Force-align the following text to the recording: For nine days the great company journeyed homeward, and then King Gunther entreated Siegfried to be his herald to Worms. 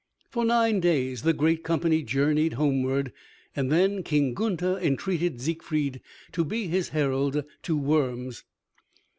For 0.31 0.45
nine 0.45 0.79
days 0.79 1.21
the 1.21 1.31
great 1.31 1.63
company 1.63 2.01
journeyed 2.01 2.53
homeward, 2.53 3.13
and 3.55 3.71
then 3.71 4.01
King 4.01 4.33
Gunther 4.33 4.79
entreated 4.79 5.39
Siegfried 5.39 6.01
to 6.31 6.43
be 6.43 6.65
his 6.67 6.89
herald 6.89 7.43
to 7.61 7.77
Worms. 7.77 8.43